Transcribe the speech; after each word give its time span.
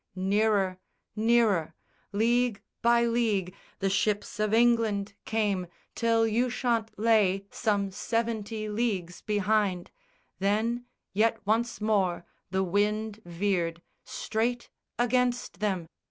Nearer, 0.15 0.79
nearer, 1.15 1.75
league 2.11 2.63
by 2.81 3.03
league 3.05 3.53
The 3.77 3.89
ships 3.91 4.39
of 4.39 4.51
England 4.51 5.13
came: 5.25 5.67
till 5.93 6.23
Ushant 6.23 6.89
lay 6.97 7.45
Some 7.51 7.91
seventy 7.91 8.67
leagues 8.67 9.21
behind. 9.21 9.91
Then, 10.39 10.85
yet 11.13 11.37
once 11.45 11.79
more 11.79 12.25
The 12.49 12.63
wind 12.63 13.19
veered, 13.25 13.83
straight 14.03 14.71
against 14.97 15.59
them. 15.59 15.85